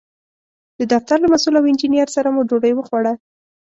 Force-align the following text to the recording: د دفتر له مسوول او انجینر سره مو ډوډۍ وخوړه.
د 0.79 0.81
دفتر 0.93 1.17
له 1.21 1.27
مسوول 1.31 1.55
او 1.57 1.67
انجینر 1.69 2.09
سره 2.15 2.27
مو 2.33 2.41
ډوډۍ 2.49 2.73
وخوړه. 2.75 3.13